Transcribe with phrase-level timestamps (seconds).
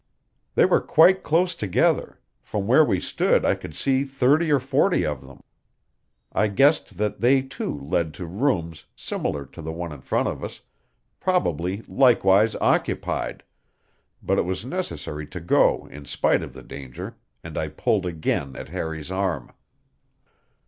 [0.55, 5.05] They were quite close together; from where we stood I could see thirty or forty
[5.05, 5.43] of them.
[6.33, 10.43] I guessed that they, too, led to rooms similar to the one in front of
[10.43, 10.61] us,
[11.19, 13.43] probably likewise occupied;
[14.23, 18.07] but it was necessary to go on in spite of the danger, and I pulled
[18.07, 19.51] again at Harry's arm.